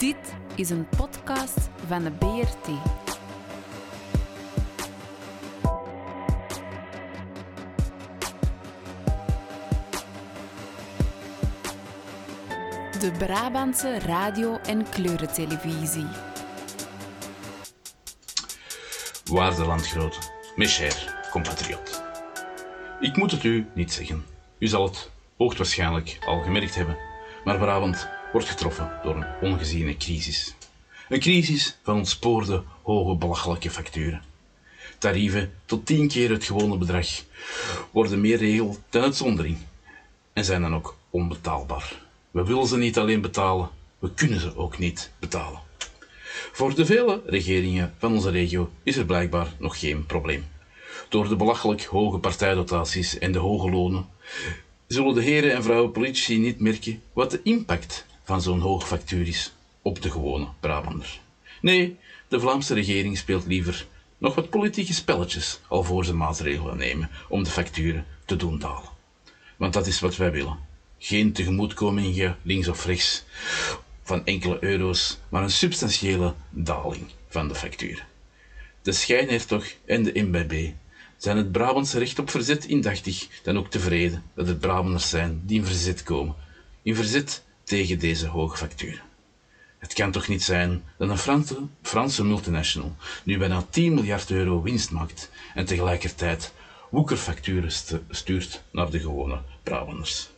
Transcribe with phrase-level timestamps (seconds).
[0.00, 2.66] Dit is een podcast van de BRT.
[13.00, 16.06] De Brabantse radio- en kleurentelevisie.
[19.24, 20.22] Waarde landgenoten,
[20.56, 22.02] mes compatriot.
[23.00, 24.24] Ik moet het u niet zeggen.
[24.58, 26.96] U zal het hoogstwaarschijnlijk al gemerkt hebben,
[27.44, 30.54] maar Brabant wordt getroffen door een ongeziene crisis.
[31.08, 34.22] Een crisis van ontspoorde, hoge, belachelijke facturen.
[34.98, 37.06] Tarieven tot tien keer het gewone bedrag
[37.90, 39.58] worden meer regel dan uitzondering
[40.32, 42.02] en zijn dan ook onbetaalbaar.
[42.30, 45.60] We willen ze niet alleen betalen, we kunnen ze ook niet betalen.
[46.52, 50.44] Voor de vele regeringen van onze regio is er blijkbaar nog geen probleem.
[51.08, 54.06] Door de belachelijk hoge partijdotaties en de hoge lonen
[54.86, 59.26] zullen de heren en vrouwen politici niet merken wat de impact van zo'n hoge factuur
[59.26, 61.20] is op de gewone Brabander.
[61.60, 61.96] Nee,
[62.28, 63.86] de Vlaamse regering speelt liever
[64.18, 68.90] nog wat politieke spelletjes alvorens ze maatregelen nemen om de facturen te doen dalen.
[69.56, 70.58] Want dat is wat wij willen.
[70.98, 73.24] Geen tegemoetkomingen links of rechts
[74.02, 78.04] van enkele euro's, maar een substantiële daling van de facturen.
[78.82, 80.70] De schijnhertog en de MBB
[81.16, 85.58] zijn het Brabantse recht op verzet indachtig dan ook tevreden dat het Brabanders zijn die
[85.58, 86.34] in verzet komen.
[86.82, 89.02] In verzet tegen deze hoge facturen.
[89.78, 94.62] Het kan toch niet zijn dat een Franse, Franse multinational nu bijna 10 miljard euro
[94.62, 96.52] winst maakt en tegelijkertijd
[96.88, 97.72] woekerfacturen
[98.10, 100.28] stuurt naar de gewone Brabanders.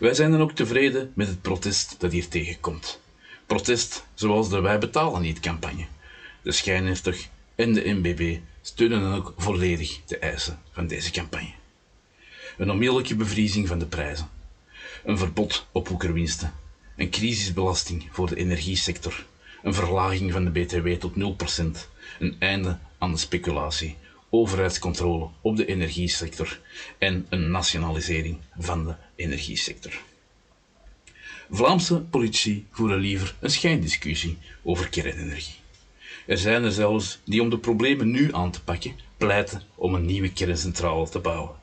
[0.00, 3.00] Wij zijn dan ook tevreden met het protest dat hier tegenkomt.
[3.46, 5.86] Protest zoals de Wij betalen niet campagne.
[6.42, 7.16] De schijnhertog
[7.54, 11.52] en de NBB steunen dan ook volledig de eisen van deze campagne.
[12.56, 14.28] Een onmiddellijke bevriezing van de prijzen,
[15.08, 16.52] een verbod op woekerwinsten,
[16.96, 19.26] een crisisbelasting voor de energiesector,
[19.62, 21.64] een verlaging van de BTW tot 0%,
[22.18, 23.96] een einde aan de speculatie,
[24.30, 26.60] overheidscontrole op de energiesector
[26.98, 29.92] en een nationalisering van de energiesector.
[31.50, 35.54] Vlaamse politici voeren liever een schijndiscussie over kernenergie.
[36.26, 40.06] Er zijn er zelfs die om de problemen nu aan te pakken pleiten om een
[40.06, 41.56] nieuwe kerncentrale te bouwen.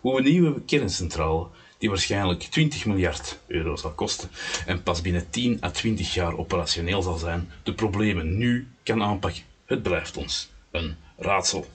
[0.00, 1.46] Hoe een nieuwe kerncentrale,
[1.86, 4.30] die waarschijnlijk 20 miljard euro zal kosten
[4.66, 9.42] en pas binnen 10 à 20 jaar operationeel zal zijn, de problemen nu kan aanpakken,
[9.64, 11.66] het blijft ons een raadsel.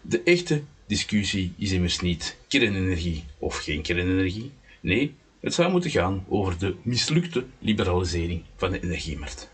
[0.00, 4.52] De echte discussie is immers niet kernenergie of geen kernenergie.
[4.80, 9.50] Nee, het zou moeten gaan over de mislukte liberalisering van de energiemarkt.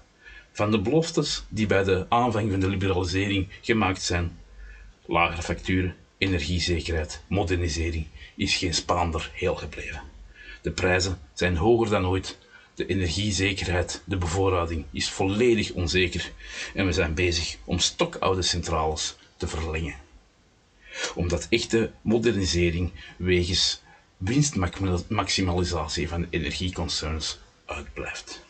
[0.52, 4.38] Van de beloftes die bij de aanvang van de liberalisering gemaakt zijn,
[5.06, 8.06] lagere facturen, energiezekerheid, modernisering,
[8.36, 10.02] is geen spaander heel gebleven.
[10.62, 12.38] De prijzen zijn hoger dan ooit,
[12.74, 16.32] de energiezekerheid, de bevoorrading is volledig onzeker
[16.74, 19.96] en we zijn bezig om stokoude centrales te verlengen.
[21.14, 23.82] Omdat echte modernisering wegens
[24.16, 28.44] winstmaximalisatie van energieconcerns uitblijft.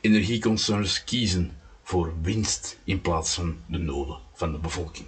[0.00, 5.06] Energieconcerns kiezen voor winst in plaats van de noden van de bevolking.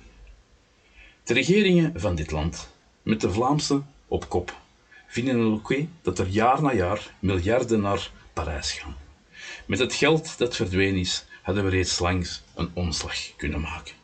[1.25, 2.69] De regeringen van dit land,
[3.03, 4.61] met de Vlaamse op kop,
[5.07, 8.97] vinden het oké dat er jaar na jaar miljarden naar Parijs gaan.
[9.67, 13.95] Met het geld dat verdwenen is, hadden we reeds langs een omslag kunnen maken.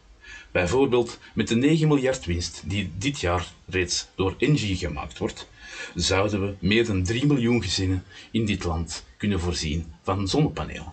[0.50, 5.48] Bijvoorbeeld met de 9 miljard winst die dit jaar reeds door Engie gemaakt wordt,
[5.94, 10.92] zouden we meer dan 3 miljoen gezinnen in dit land kunnen voorzien van zonnepanelen.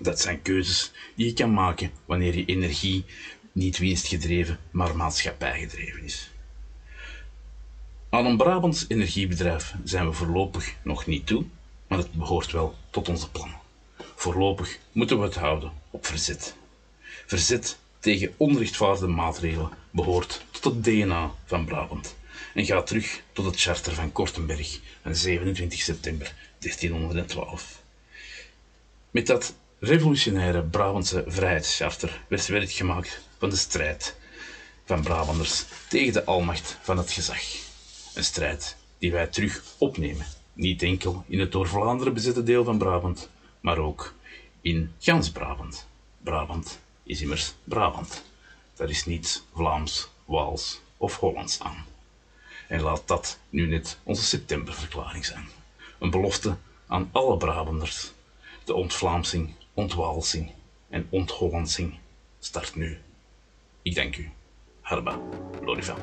[0.00, 3.04] Dat zijn keuzes die je kan maken wanneer je energie
[3.52, 6.30] niet winstgedreven, maar maatschappijgedreven is.
[8.10, 11.44] Aan een Brabants energiebedrijf zijn we voorlopig nog niet toe,
[11.86, 13.58] maar het behoort wel tot onze plannen.
[14.14, 16.56] Voorlopig moeten we het houden op verzet.
[17.26, 22.16] Verzet tegen onrechtvaardige maatregelen behoort tot het DNA van Brabant
[22.54, 27.82] en gaat terug tot het charter van Kortenberg van 27 september 1312.
[29.10, 34.16] Met dat revolutionaire Brabantse vrijheidscharter werd werk gemaakt van de strijd
[34.84, 37.40] van Brabanders tegen de almacht van het gezag.
[38.14, 42.78] Een strijd die wij terug opnemen, niet enkel in het door Vlaanderen bezette deel van
[42.78, 43.28] Brabant,
[43.60, 44.14] maar ook
[44.60, 45.86] in gans Brabant.
[46.22, 48.24] Brabant is immers Brabant.
[48.74, 51.84] Daar is niets Vlaams, Waals of Hollands aan.
[52.68, 55.48] En laat dat nu net onze septemberverklaring zijn.
[55.98, 58.12] Een belofte aan alle Brabanders.
[58.64, 60.50] De ontvlaamsing, ontwaalsing
[60.88, 61.94] en onthollandsing
[62.38, 62.98] start nu.
[63.82, 64.30] Ik dank u.
[64.80, 65.18] Harba
[65.64, 65.96] Lorival.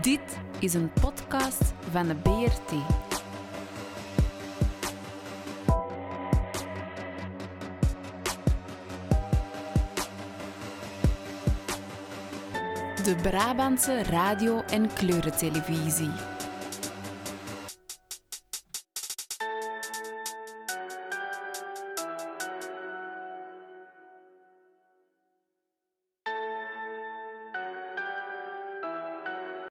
[0.00, 2.70] Dit is een podcast van de BRT.
[13.04, 16.33] De Brabantse radio- en kleurentelevisie.